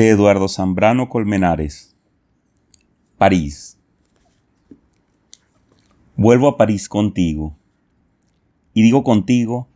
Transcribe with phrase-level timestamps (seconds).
[0.00, 1.94] de Eduardo Zambrano Colmenares.
[3.18, 3.78] París.
[6.16, 7.54] Vuelvo a París contigo.
[8.72, 9.68] Y digo contigo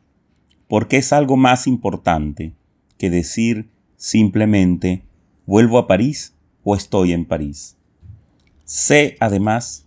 [0.66, 2.54] porque es algo más importante
[2.96, 3.68] que decir
[3.98, 5.04] simplemente
[5.45, 7.77] vuelvo a París o estoy en París.
[8.64, 9.86] Sé además,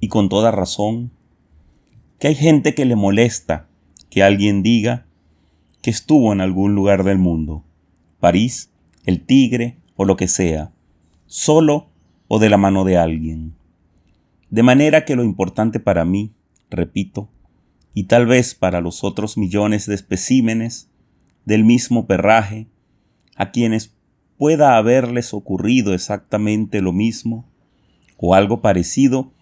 [0.00, 1.12] y con toda razón,
[2.18, 3.68] que hay gente que le molesta
[4.10, 5.06] que alguien diga
[5.82, 7.62] que estuvo en algún lugar del mundo,
[8.18, 8.71] París,
[9.04, 10.72] el tigre o lo que sea,
[11.26, 11.88] solo
[12.28, 13.54] o de la mano de alguien.
[14.50, 16.32] De manera que lo importante para mí,
[16.70, 17.28] repito,
[17.94, 20.90] y tal vez para los otros millones de especímenes
[21.44, 22.68] del mismo perraje,
[23.36, 23.94] a quienes
[24.38, 27.46] pueda haberles ocurrido exactamente lo mismo
[28.16, 29.32] o algo parecido,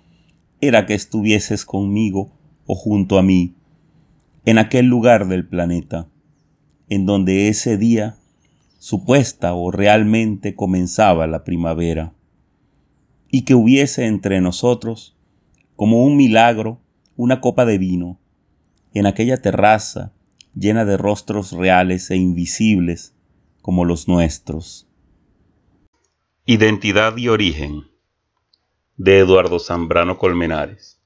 [0.60, 2.32] era que estuvieses conmigo
[2.66, 3.54] o junto a mí,
[4.44, 6.08] en aquel lugar del planeta,
[6.88, 8.16] en donde ese día
[8.80, 12.14] supuesta o realmente comenzaba la primavera,
[13.30, 15.18] y que hubiese entre nosotros,
[15.76, 16.80] como un milagro,
[17.14, 18.18] una copa de vino,
[18.94, 20.14] en aquella terraza
[20.54, 23.14] llena de rostros reales e invisibles
[23.60, 24.88] como los nuestros.
[26.46, 27.82] Identidad y origen
[28.96, 31.02] de Eduardo Zambrano Colmenares.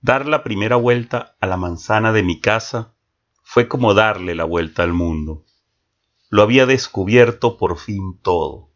[0.00, 2.94] Dar la primera vuelta a la manzana de mi casa
[3.42, 5.44] fue como darle la vuelta al mundo
[6.30, 8.70] lo había descubierto por fin todo.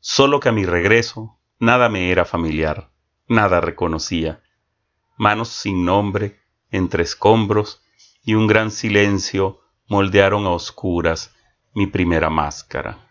[0.00, 2.90] Solo que a mi regreso nada me era familiar,
[3.28, 4.42] nada reconocía.
[5.16, 7.82] Manos sin nombre, entre escombros
[8.22, 11.34] y un gran silencio moldearon a oscuras
[11.74, 13.05] mi primera máscara.